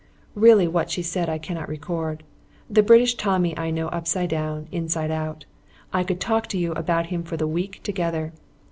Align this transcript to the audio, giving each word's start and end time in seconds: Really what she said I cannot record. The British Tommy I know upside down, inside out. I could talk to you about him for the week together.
Really 0.33 0.67
what 0.67 0.89
she 0.89 1.03
said 1.03 1.29
I 1.29 1.37
cannot 1.37 1.69
record. 1.69 2.23
The 2.67 2.81
British 2.81 3.13
Tommy 3.13 3.55
I 3.55 3.69
know 3.69 3.87
upside 3.89 4.29
down, 4.31 4.67
inside 4.71 5.11
out. 5.11 5.45
I 5.93 6.03
could 6.03 6.19
talk 6.19 6.47
to 6.47 6.57
you 6.57 6.71
about 6.71 7.05
him 7.13 7.21
for 7.21 7.37
the 7.37 7.45
week 7.45 7.81
together. 7.83 8.33